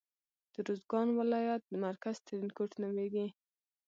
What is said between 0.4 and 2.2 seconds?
د روزګان ولایت مرکز